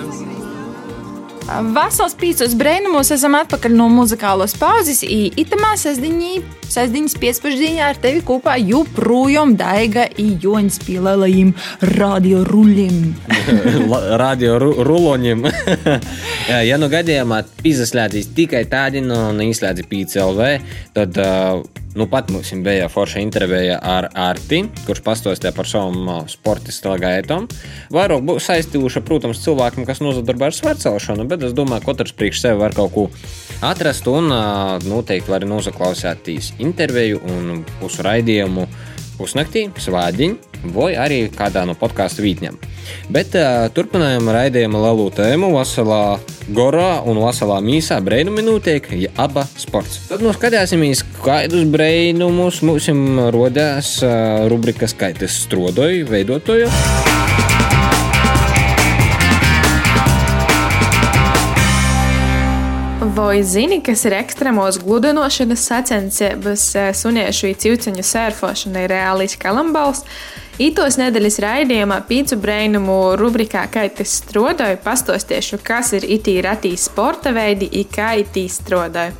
[1.75, 5.03] Vasals pīcis brēnumos esam atpakaļ no muzikālos pauzes.
[5.05, 6.39] Itamā sestdiņā,
[6.71, 11.51] sestdiņas piespēždienā ar tevi kopā joprojām daiga i joņas pielēlējiem
[11.97, 13.01] radio ruļiem.
[14.23, 15.47] radio ru ruloņiem.
[16.51, 20.47] Ja nu gadījumā izslēdzīs tikai tādi no nu, izslēdzi PCLV,
[20.95, 21.61] tad uh,
[21.95, 27.47] nu pat mums bija forša intervija ar Arti, kurš pastāstīja par savam sportista gaitam.
[27.93, 32.45] Vairāk būs saistījuša, protams, cilvēkiem, kas nozadarbojas ar svērcelšanu, bet es domāju, ka katrs priekš
[32.45, 33.07] sevi var kaut ko
[33.61, 34.31] atrast un
[34.85, 38.65] noteikti var noklausīties interviju un pusu raidījumu
[39.21, 42.57] pusnaktī, svādiņu vai arī kādā no podkāstu vītņiem.
[43.13, 46.01] Bet uh, turpinājām raidījumu lielu tēmu Vasalā
[46.53, 50.03] Gorā un Vasalā Mīsā brīnumi notiek, ja aba sports.
[50.09, 52.91] Tad nu skatīsimies, kādus brīnumus mums
[53.33, 56.69] rodās uh, rubrikas Kaitas strodoju veidotoju.
[63.15, 66.61] Vai zini, kas ir ekstremos gludinošanas sacensības,
[66.95, 70.05] suniešu cīņu sērfošana ir reālīs kalambals?
[70.63, 77.67] Ītos nedēļas raidījumā Pīcu brainumu rubrikā Kaitis strodoju pastostiešu, kas ir itī ratī sporta veidi,
[77.81, 79.11] i kā itī strodoju.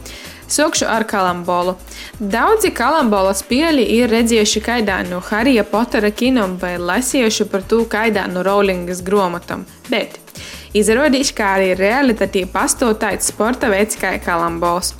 [0.47, 1.75] Sokšu ar kalambolu.
[2.19, 8.23] Daudzi kalambola spēļi ir redzējuši kaidā no Harija Potera kinam vai lasījuši par to kaidā
[8.31, 10.20] no Rowlingas grāmatam, bet
[10.71, 14.93] Izrādījās, ka arī realitātī pastāv tāds sporta veids kā kalambols.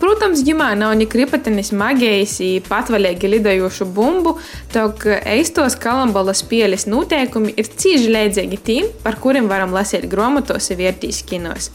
[0.00, 4.38] Protams, ģimā nav ne kripatenis magijas, patvaļīgi lidojošu bumbu,
[4.72, 10.80] tok eistos kalambola spēles noteikumi ir cīži līdzīgi tiem, par kuriem varam lasīt grāmatos un
[10.80, 11.68] vērtīs kinos.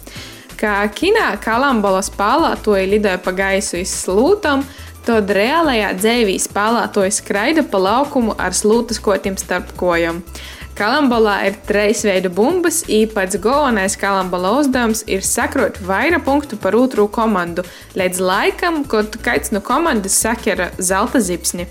[0.58, 4.66] Kā kinā kalambola spēlētoji lidoja pa gaisu iz slūtam,
[5.06, 10.24] tad reālajā dzīvē spēlētoji skraida pa laukumu ar slūtas kotim starp kojām.
[10.74, 17.06] Kalambolā ir trīs veidu bumbas, īpats galvenais kalambola uzdevums ir sakrot vairāk punktu par otru
[17.14, 17.62] komandu,
[17.94, 21.68] līdz laikam, kad kāds no komandas sakera zelta zipsni.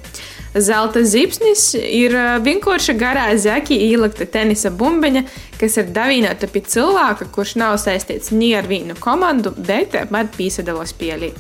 [0.55, 2.15] Zelta zipsnis ir
[2.47, 5.25] vienkārši garā zeki ielikta tenisa bumbiņa,
[5.59, 10.95] kas ir davīnota pie cilvēka, kurš nav saistīts ni ar vienu komandu, bet tomēr pīsadalos
[10.95, 11.33] pielī.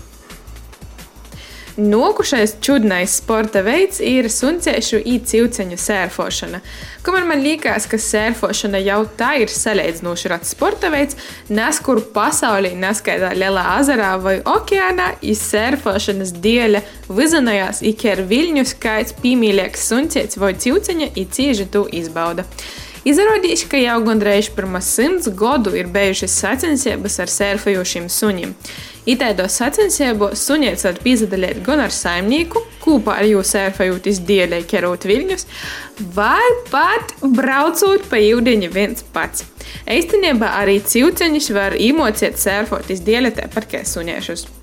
[1.76, 6.58] Nokušais čudnais sporta veids ir sunciešu īcīvceņu sērfošana.
[7.02, 11.16] Kamēr man liekas, ka sērfošana jau tā ir salīdzinoši rats sporta veids,
[11.48, 18.68] nes kur pasaulī neskaidā lielā ezerā vai okeānā, ir sērfošanas dēļ vizinājās ik ar viļņu
[18.68, 22.44] skaits pīmīļāks sunciets vai cīvceņa ir cieži to izbauda.
[23.02, 28.52] Izrādījās, ka jau gandrīz pirms simts gadu ir bijušas sacensības ar sērfojošiem suņiem.
[29.10, 35.46] Itaidos sacensībos suņiets var piedalīties gan ar saimnieku, kopā ar jūsu sērfējot izdēļai ķerot viļņus,
[36.14, 39.48] vai pat braucot pa jūdeņu viens pats.
[39.90, 44.61] Īstenībā arī cilceņus var īmocēt sērfot izdēļai tāpat kā suņiešus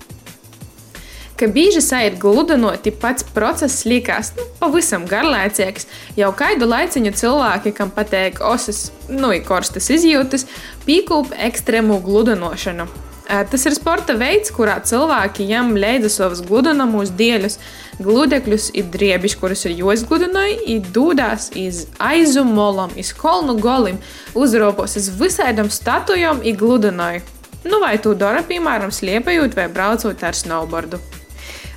[1.40, 5.88] ka bieži sajūt gludinoti, pats process liekas nu, pavisam garlaicīgs.
[6.20, 10.44] Jau kādu laiciņu cilvēki, kam patīk osas, nu, korstas izjūtas,
[10.88, 12.88] pīkūp ekstrēmu gludinošanu.
[13.30, 17.60] Tas ir sporta veids, kurā cilvēki ņem līdzi savus gludināmus dieļus,
[18.02, 24.02] gludekļus, ir driebiņš, kurus ir jāizgludināja, ir dūdās iz aizumolam, iz kolnu golim,
[24.34, 27.22] uzropos uz visādām statujām, ir gludināja.
[27.62, 30.98] Nu, vai tu dara, piemēram, sliepējot vai braucot ar snowboardu?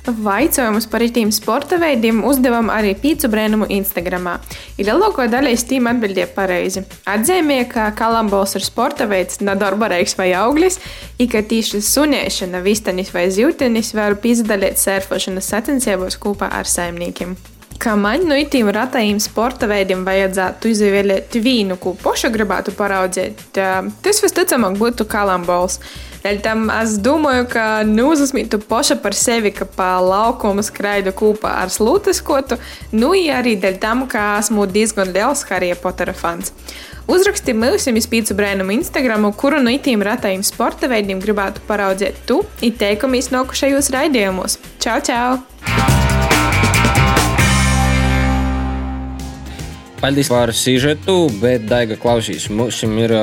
[0.04, 4.26] Vaicojumus par itīm sporta veidiem uzdevām arī pīcu brēnumu Instagram.
[4.76, 6.84] Ir lielāko daļai stīm atbildēja pareizi.
[7.08, 10.76] Atzīmēja, ka kalambols ir sporta veids, nedarbarīgs vai auglis,
[11.16, 17.36] i ka tīši sunēšana, vistanis vai zivtenis var pizdalīt sērfošanas sacensībos kopā ar saimniekiem.
[17.84, 24.20] Kā man no itīm ratajiem sporta veidiem vajadzētu izvēlēt vīnu, ko poša gribētu paraudzēt, tas
[24.24, 25.76] visticamāk būtu kalambols.
[26.24, 31.74] Dēļ tam es domāju, ka neuzsmītu poša par sevi, ka pa laukumu skraidu kopā ar
[31.74, 32.56] slūteskotu,
[32.96, 36.54] nu arī dēļ tam, ka esmu diezgan liels Harija Potera fans.
[37.04, 43.28] Uzraksti mums izpīcu brēnumu Instagram, kuru no itīm ratajiem sporta veidiem gribētu paraudzēt tu, iteikumies
[43.34, 44.56] nokušajos raidījumos.
[44.80, 46.33] Čau, čau!
[50.04, 52.50] Paldies par sižetu, bet Daiga klausīs.
[52.52, 53.14] Mums ir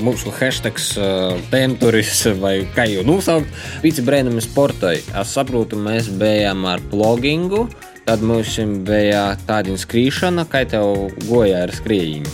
[0.00, 3.52] mūsu hashtags uh, tēmturis, vai kā jau nosaukt,
[3.84, 4.94] Vici brēnumi sportai.
[5.20, 7.66] Es saprotu, mēs bijām ar blogingu,
[8.10, 12.26] tad mums bija tāda skrīšana, kā tev goja ar skrējienu.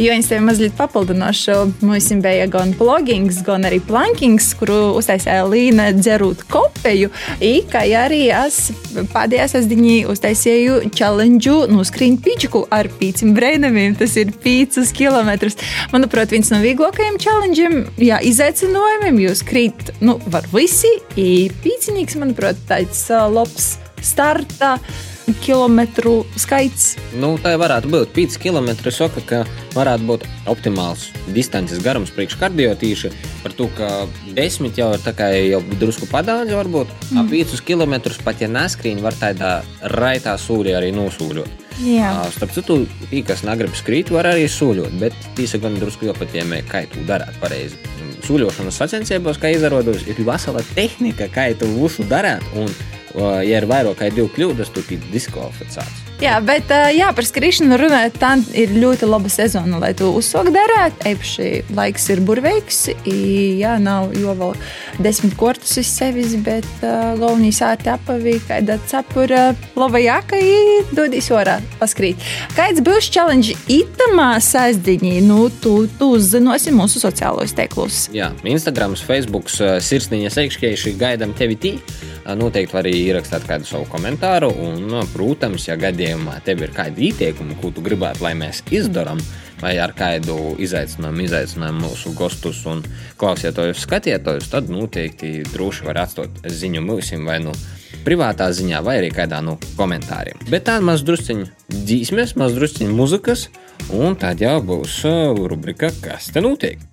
[0.00, 1.54] Jo es tev mazliet papildināšu,
[1.86, 7.12] mums bija gan blogings, gan arī plankings, kuru uztaisīja Līna dzerūt kopēju.
[7.70, 8.58] Kā arī es
[9.12, 13.94] pēdējā sasdiņī uztaisīju challenge no skrīņu pīčiku ar pīcim breinamiem.
[14.00, 15.30] Tas ir 5 km.
[15.94, 19.22] Manuprāt, viens no vieglākajiem challengeiem, jā, izaicinājumiem.
[19.28, 20.90] Jūs krīt, nu, var visi.
[21.14, 24.74] Pīcinīgs, manuprāt, tāds labs starta
[25.44, 26.94] kilometru skaits?
[27.20, 28.70] Nu, tā varētu būt 5 km.
[28.90, 29.42] Es saku, ka
[29.76, 33.12] varētu būt optimāls distances garums priekš kardiotīša.
[33.44, 33.90] Par to, ka
[34.36, 37.22] 10 jau ir jau drusku padāļa, varbūt mm.
[37.22, 39.54] ap 5 km pat ja neskrīņi, var tādā
[39.96, 41.66] raitā sūļā arī nosūļot.
[41.80, 42.12] Jā.
[42.34, 46.84] Starp citu, tie, kas negrib skrīt, var arī sūļot, bet tīsa gan drusku jāpatiemē, kā
[46.92, 47.78] tu darāt pareizi.
[48.26, 52.44] Sūļošanas sacensībos, kā izrādās, ir vesela tehnika, kā tu visu darāt.
[52.58, 52.68] Un
[53.18, 56.06] ja ir vairāk kā divi kļūdas, tad ir diskvalificēts.
[56.20, 60.98] Jā, bet jā, par skrišanu runājot, tā ir ļoti laba sezona, lai to uzsāktu darīt.
[61.08, 62.80] Eipaši laiks ir burvīgs.
[63.08, 64.52] Jā, nav jau vēl
[65.00, 69.46] desmit kortus uz sevis, bet galvenā sāta apavīja, kāda cepura
[69.80, 70.36] laba jāka,
[70.92, 72.20] dodīs orā paskrīt.
[72.52, 75.16] Kāds būs challenge itamā sēzdiņī?
[75.24, 78.10] Nu, tu, tu uzzinosi mūsu sociālos teiklus.
[78.12, 81.74] Jā, Instagram, Facebook, sirsniņa seikšķieši gaidām tevi tī.
[82.38, 84.50] Noteikti arī ierakstīt kādu savu komentāru.
[84.66, 89.20] Un, protams, ja gadījumā tev ir kādi ieteikumi, ko tu gribētu, lai mēs izdarām,
[89.60, 92.82] vai ar kādu izaicinājumu, izaicinājumu mūsu gostus un
[93.20, 97.54] klausītājus, skatītājus, tad noteikti droši var atstāt ziņu mūsim vai nu
[98.04, 100.40] privātā ziņā, vai arī kādā no komentāriem.
[100.50, 103.48] Bet tā maz drusciņa dzīsmes, maz drusciņa muzikas,
[103.92, 105.02] un tad jau būs
[105.50, 106.89] rubrika, kas te notiek.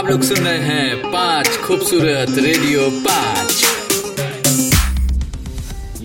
[0.00, 3.64] आप लोग सुन रहे हैं पांच खूबसूरत रेडियो पांच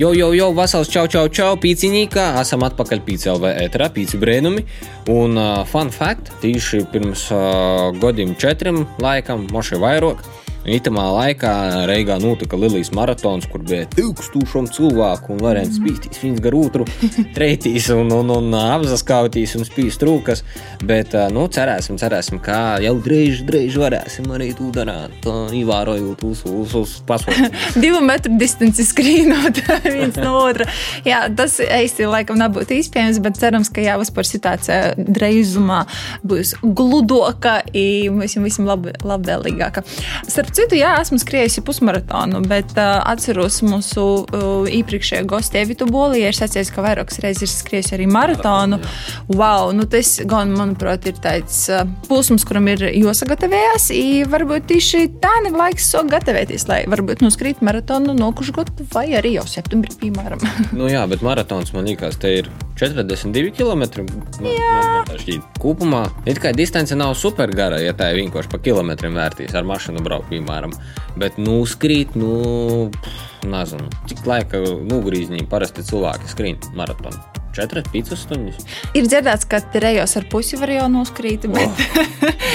[0.01, 2.23] Jo, jo, jo, vasals čau, čau, čau, pīciņīkā.
[2.41, 4.63] Esam atpakaļ PCLV ēterā, pīci brēnumi.
[5.13, 10.23] Un uh, fun fact, tieši pirms uh, gadiem četriem laikam, moši vairāk,
[10.66, 11.50] Itamā laikā
[11.87, 16.87] Reigā notika Lilijas maratons, kur bija tūkstošiem cilvēku un varēja spīstīt viens gar otru,
[17.37, 20.42] treitīs un, un, un apzaskautīs un spīst rūkas.
[20.87, 26.74] Bet, nu, cerēsim, cerēsim, ka jau drīz, drīz varēsim arī to darīt, ievērojot uz, uz,
[26.81, 27.55] uz pasaules.
[27.85, 30.66] Divu metru distanci skrīnot viens no otra.
[31.07, 35.85] Jā, tas īsti laikam nebūtu iespējams, bet cerams, ka jau vispār situācija drīzumā
[36.26, 39.87] būs gludoka un visam, visam lab, labvēlīgāka.
[40.26, 46.29] Starp citu, jā, esmu skriejusi pusmaratonu, bet uh, atceros mūsu uh, iepriekšējo gostu Evitu Boliju.
[46.31, 48.81] Ir sacījis, ka vairākas reizes ir skriejusi arī maratonu.
[49.31, 53.90] Wow, nu tas gan, manuprāt, ir tāds uh, posms, kuram ir jāsagatavojas.
[54.33, 59.37] Varbūt tieši tā ir laiks sākt gatavoties, lai varbūt noskrīt maratonu nokušu gadu vai arī
[59.37, 60.42] jau septembrī, piemēram.
[60.79, 64.05] nu jā, bet maratons man liekas, te ir 42 km.
[65.61, 69.66] Kopumā it kā distance nav super gara, ja tā ir vienkārši pa kilometriem vērtīs ar
[69.69, 70.74] mašīnu braukt, piemēram.
[71.16, 72.90] Bet, nu, skrīt, nu,
[73.46, 77.18] nezinu, cik laika nogrīzniņi parasti cilvēki skrien maratonu.
[77.56, 78.66] 4, 5 stundas.
[78.92, 81.46] Ir dzirdēts, ka trejos ar pusi var jau noskrīt.
[81.48, 81.72] Bet...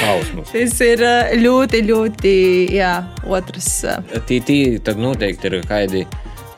[0.05, 1.01] Oh, tas ir
[1.41, 2.33] ļoti, ļoti,
[2.77, 2.93] jā,
[3.25, 3.71] otrs.
[4.29, 6.05] Tī, tī, tad noteikti ir kaidi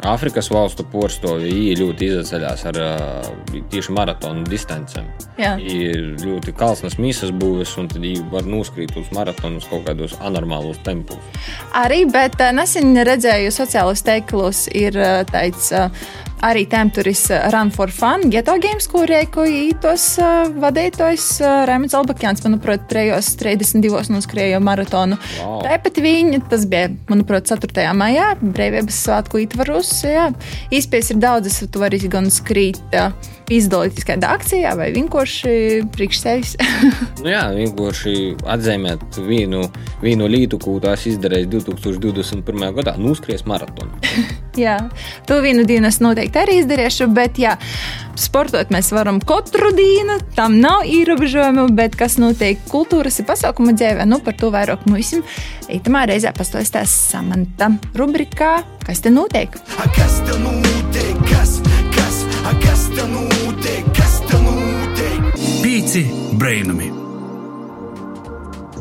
[0.04, 1.48] Āfrikas valstu porcelāna
[1.80, 2.80] ļoti izceļas ar
[3.72, 5.08] tieši maratonu distancēm.
[5.40, 10.18] Ir ļoti kalnas mīsas būves, un tad viņi var noskrīt uz maratonu uz kaut kādos
[10.20, 11.24] anormālos tempos.
[11.80, 15.00] Arī, bet nesen redzēju sociālos teiklos, ir
[15.32, 15.72] tāds.
[16.44, 21.96] Uh, arī Tempturis Run for Fun, Geto Games, kur rēkoja tos uh, vadītājs uh, Rēmons
[21.96, 25.18] Albakjāns, manuprāt, trejos 32 noskrēja maratonu.
[25.40, 25.62] Wow.
[25.64, 27.88] Tāpat viņi, tas bija, manuprāt, 4.
[27.98, 29.94] maijā, brīvības svētku ietvaros.
[30.74, 32.82] Īspējas ir daudzas, tu vari gan skrīt.
[32.92, 33.14] Uh,
[33.52, 35.56] izdalīties kādā akcijā vai vienkārši
[35.94, 36.54] priekš sevis?
[37.24, 38.16] nu jā, vienkārši
[38.56, 39.66] atzīmēt vienu,
[40.04, 42.64] vienu lietu, ko tās izdarīja 2021.
[42.80, 44.00] gadā, nuskries maratonu.
[44.66, 44.78] jā,
[45.28, 47.58] to vienu dienu es noteikti arī izdarīšu, bet jā,
[48.20, 54.08] sportot mēs varam katru dienu, tam nav ierobežojumu, bet kas notiek kultūras un pasākuma dzīvē,
[54.10, 59.58] nu par to vairāk mums īstenībā reizē pastāstīs Samanta rubrikā, kas te notiek.
[59.78, 61.24] A, kas te notiek?
[61.30, 61.60] Kas
[62.96, 63.88] te notiek?
[63.98, 65.32] Kas te notiek?
[65.64, 66.04] Pīci
[66.40, 66.92] brainami!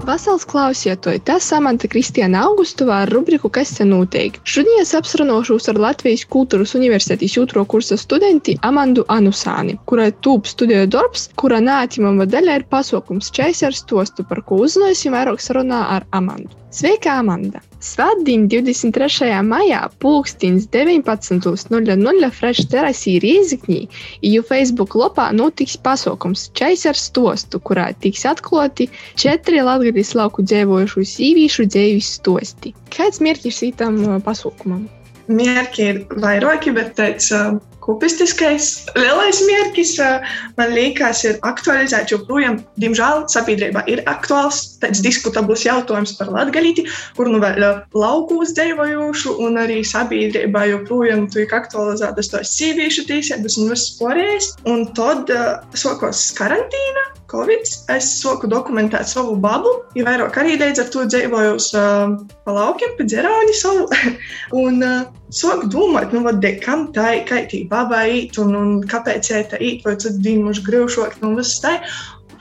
[0.02, 4.40] Pasaules klausietoji, tas Samanta Kristiāna Augustovā ar rubriku Kas te notiek?
[4.42, 10.88] Šodien es apsrunošos ar Latvijas Kultūras Universitātes otro kursa studenti Amandu Anusāni, kurai tūp studiju
[10.90, 16.61] darbs, kura nātimama daļa ir pasaukums Čaisars tostu, par ko uzzināsim vairāk sarunā ar Amandu.
[16.72, 17.60] Sveika, Amanda!
[17.84, 19.26] Svētdien, 23.
[19.44, 23.80] maijā, pulkstins 19.00 Fresh Terasī Riezikņī,
[24.24, 28.86] jo Facebook lapā notiks pasaukums Čaisars stostu, kurā tiks atklāti
[29.20, 32.72] četri Latvijas lauku dzīvojušu sīvīšu dzīves stosti.
[32.96, 34.86] Kāds mērķis šītam uh, pasaukumam?
[35.28, 36.96] Mērķi ir vairāki, bet
[37.36, 39.94] uh, kupistiskais lielais mērķis,
[40.58, 47.30] man liekas, ir aktualizēt joprojām, diemžēl, sabiedrībā ir aktuāls, tāds diskutabls jautājums par latgalīti, kur
[47.32, 47.62] nu vēl
[47.96, 54.52] laukūs dzīvojušu, un arī sabiedrībā joprojām tiek aktualizētas tos sieviešu tiesības un viss pārējais.
[54.70, 57.08] Un tad uh, sākos karantīna.
[57.32, 57.64] Covid,
[57.94, 62.12] es sāku dokumentēt savu babu, jau vairāk arī līdz ar to dzīvoju uz uh,
[62.44, 63.86] laukiem, pa dzerāņu savu.
[64.64, 69.30] un uh, sāku domāt, nu, vad, kam tā ir, tī babai īt, un, un kāpēc
[69.50, 71.78] tā īt, vai tad mums grūšāk, nu, viss tā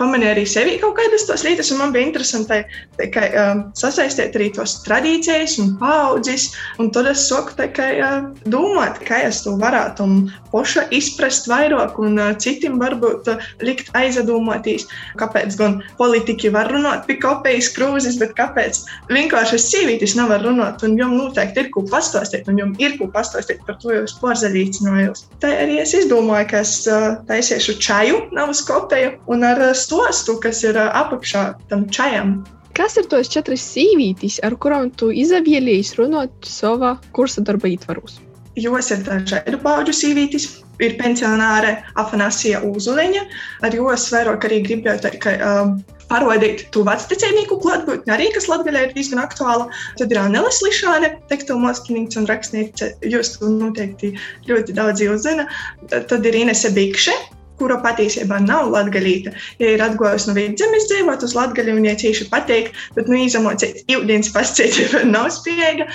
[0.02, 2.62] pamanīju arī sevī kaut kādas tās lietas, un man bija interesanti
[2.98, 6.50] tā, ka, uh, sasaistīt arī tos tradīcijas un paudzes.
[6.82, 8.18] Un tad es saku, tā, ka, uh,
[8.52, 10.08] domāt, kā es to varētu
[10.52, 14.88] poša izprast vairāk, un uh, citiem varbūt uh, likt aizdomāties,
[15.22, 20.84] kāpēc gan politiķi var runāt pie kopējas krūzes, bet kāpēc vienkārši es sīvītis nevar runāt,
[20.88, 25.26] un jums noteikti ir ko pastāstīt, un jums ir ko pastāstīt par to jūs pārzaļīcinājos.
[25.44, 29.76] Tā arī es izdomāju, ka es uh, taisīšu čaju, nav uz kopēju, un ar uh,
[29.92, 32.40] stostu, kas ir apakšā tam čajam.
[32.78, 38.22] Kas ir tos četras sīvītis, ar kurām tu izvēlējies runāt savā kursa darba ietvaros?
[38.60, 40.50] Jos ir dažādu pauģu sīvītis.
[40.82, 43.22] Ir pensionāre Afanasija Uzuliņa.
[43.68, 45.76] Ar jos vairāk arī gribēju teikt, ka um,
[46.10, 49.68] parādīt to vecticēnīgu klātbūtni, arī kas Latvijā ir diezgan aktuāla.
[50.00, 52.90] Tad ir Anela Slišāne, tekstilu mākslinieks un rakstniece.
[53.14, 54.16] Jūs to noteikti
[54.50, 55.46] ļoti daudz jau zina.
[55.92, 57.14] Tad ir Inese Bikše,
[57.62, 59.34] kura patiesībā nav latgalīta.
[59.62, 63.84] Ja ir atgojusi no vidzemes dzīvot uz latgali un ja cīši patīk, bet, nu, izamocīt
[63.92, 65.88] jūdienas pascietība nav spējīga,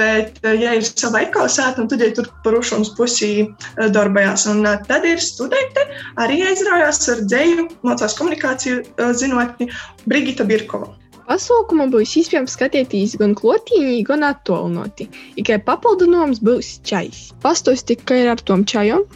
[0.00, 4.48] bet, eh, ja ir sava ekosēta, tad ir tur parušums pusī eh, darbojās.
[4.50, 5.86] Un eh, tad ir studenti
[6.22, 8.82] arī aizraujās ar dzēju, mocās komunikāciju
[9.16, 9.70] zinotni
[10.10, 10.92] Brigita Birkova.
[11.24, 15.06] Pasaukumā būs iespējams skatīties gan klotīņi, gan attālināti.
[15.38, 17.30] Tikai papildinājums būs čais.
[17.40, 19.06] Pastāstiet, kā ir ar tom čajom?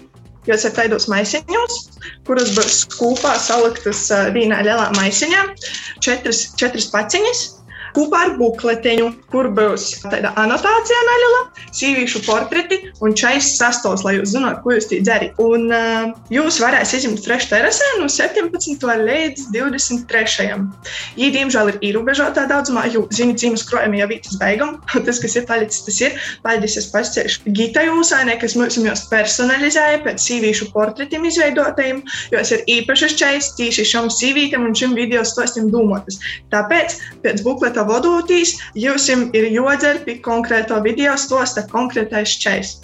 [0.48, 1.74] Jūs esat tādos maisiņos,
[2.24, 5.42] kuras būs kopā saliktas vienā lielā maisiņā,
[6.04, 7.42] četras, četras paciņas.
[7.96, 14.34] Kopā ar bukletiņu, kur būs tāda anotācija neliela, sīvīšu portreti un čais sastos, lai jūs
[14.34, 15.38] zinātu, ko jūs tī dzerat.
[15.42, 18.84] Un uh, jūs varēsiet izņemt fresh terasē no 17.
[19.08, 20.48] līdz 23.
[21.18, 24.78] Ja, diemžēl, ir ierobežotā daudzumā, jo, ziniet, zīmes krojumi jau vītas beigām.
[25.08, 26.16] Tas, kas ir palicis, tas ir.
[26.44, 32.52] Paldies, es pasciešu Gita Jūsainē, kas mums jūs personalizēja pēc sīvīšu portretiem izveidotajiem, jo es
[32.54, 36.18] ir īpašas čais tieši šam sīvītam un šim video stostim dūmotas.
[36.52, 42.76] Tāpēc pēc bukleta vodūtīs jums ir jodzer pie konkrēto video stosta konkrētais čais.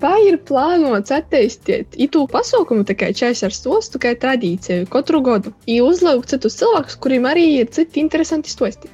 [0.00, 5.82] Vai ir plānots attīstīt itu pasaukumu tikai čais ar stostu, kā tradīciju katru gadu, i
[5.84, 8.88] uzlaukt citus cilvēkus, kuriem arī ir citi interesanti stosti?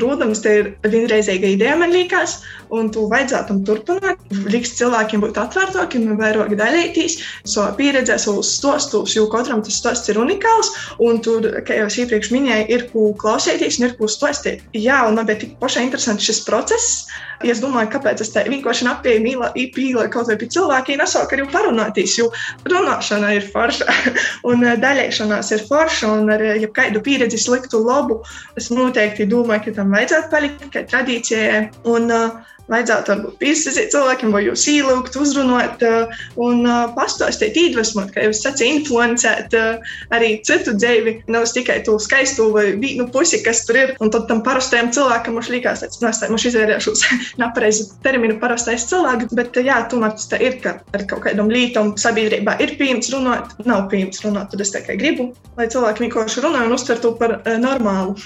[0.00, 2.38] Protams, tā ir vienreizīga ideja, man liekas,
[2.74, 4.22] un to vajadzētu turpināt.
[4.50, 10.12] Liks cilvēkiem būt atvērtākiem un vairāk dalīties savā pieredzē, savos stostos, jo katram tas stosts
[10.12, 10.72] ir unikāls.
[11.04, 14.64] Un tur, kā jau es iepriekš minēju, ir ko klausīties un ir ko stostīt.
[14.76, 17.04] Jā, un man bija tik pašai interesants šis process.
[17.40, 21.30] Ja es domāju, kāpēc es tā vienkārši apēju mīlā, īpīlē kaut vai pie cilvēkiem, nesāk
[21.32, 22.26] arī parunāties, jo
[22.68, 23.94] runāšana ir forša
[24.50, 28.18] un daļēšanās ir forša un ar jebkādu pieredzi sliktu labu.
[28.60, 31.66] Es noteikti domāju, ka tam vajadzētu palikt kā tradīcijai.
[31.90, 38.12] Un, uh, vajadzētu varbūt piesaistīt cilvēkiem, vai jūs ielūgt, uzrunāt uh, un uh, pastāstīt, iedvesmot,
[38.14, 43.42] kā jūs sacījāt, influencēt uh, arī citu dzīvi, nevis tikai to skaisto vai vīnu pusi,
[43.44, 43.94] kas tur ir.
[44.02, 47.04] Un tad tam parastajam cilvēkam mums likās, ka tas ir izvērējušos
[47.42, 52.58] nepareizi terminu parastais cilvēks, bet jā, tomēr tas ir, ka ar kaut kādam lītam sabiedrībā
[52.62, 56.76] ir pieņemts runāt, nav pieņemts runāt, tad es tikai gribu, lai cilvēki vienkārši runā un
[56.76, 58.18] uztver to par uh, normālu.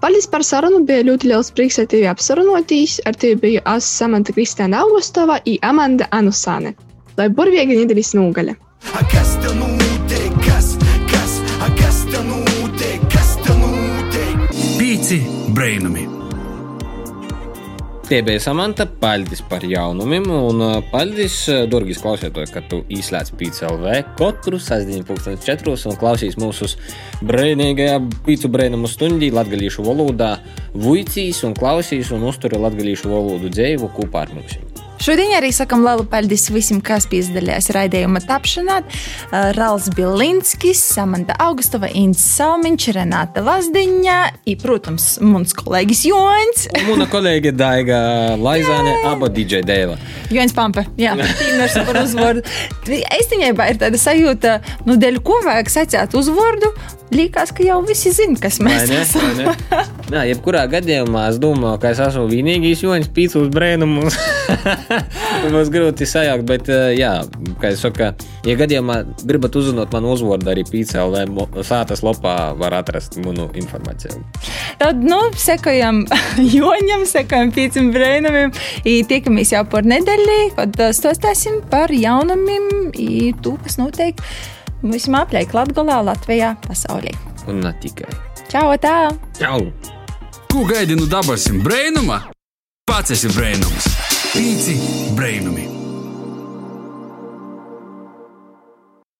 [0.00, 0.82] Paldies par sarunu.
[0.88, 2.98] Bija ļoti liels prieks ar tevi apsarunāties.
[3.08, 6.74] Ar tevi biju es Samanta Kristiāna Augustova un Amanda Anusāne.
[7.16, 8.56] Lai burvīgi nedēļas nogaļa.
[9.12, 10.36] Kas te notiek?
[10.44, 10.74] Kas,
[11.12, 11.38] kas,
[11.80, 13.08] kas te notiek?
[13.14, 14.52] Kas te notiek?
[14.76, 15.22] Pīci
[15.56, 16.15] brainami!
[18.06, 20.60] Tie bija Samanta, paldies par jaunumiem, un
[20.92, 26.70] paldies, Durgis, klausieties, ka tu izslēdz PCLV katru sastāvdaļu 2004 un klausīs mūsu
[27.26, 27.98] brīvīgajā
[28.28, 30.36] pīcu brīnumu stundī latgalīšu valodā,
[30.78, 34.54] vuicīs un klausīs un uzturi latgalīšu valodu dzēvu kopā ar mums.
[35.02, 38.78] Šodien arī sakam lielu paldies visiem, kas piedalījās raidījuma tapšanā.
[39.56, 44.16] Rāls Bilinskis, Samanta Augustova, Inns Salmiņš, Renāta Lazdiņa,
[44.48, 46.66] un, protams, mums kolēģis Joņs.
[46.88, 48.00] Mūna kolēģe Daiga
[48.40, 49.98] Laizāne, aba DJ Dēla.
[50.32, 52.46] Joņs Pampe, jā, tīmers par uzvārdu.
[52.88, 56.72] Īstenībā ir tāda sajūta, nu, dēļ ko vajag sacīt uzvārdu,
[57.14, 59.52] Liekas, ka jau visi zina, kas mēs ne, esam.
[60.14, 64.16] Jā, jebkurā gadījumā es domāju, ka es esmu vienīgais joņš pīcis brēnumus.
[65.52, 67.12] Mums grūti sajaukt, bet, jā,
[67.60, 68.10] kā es saku,
[68.46, 71.24] ja gadījumā gribat uzzināt manu uzvārdu arī pīcē, vai
[71.66, 74.22] sātas lopā var atrast manu informāciju.
[74.80, 76.04] Tad, nu, sekojam
[76.58, 82.92] joņam, sekojam pīcim brēnumiem, tiekamies jau par nedēļu, kad stostāsim par jaunumiem,
[83.42, 84.22] to, kas notiek
[84.84, 87.14] vismaz apļai Latvijā, Latvijā, pasaulē.
[87.50, 88.10] Un ne tikai.
[88.50, 88.70] Čau!
[88.80, 89.10] Tā!
[89.38, 89.64] Čau!
[90.52, 92.22] Ko gaidi no dabasim brēnuma?
[92.86, 93.95] Pats esi brēnums!
[94.36, 94.74] Pīci
[95.16, 95.85] brēnumi!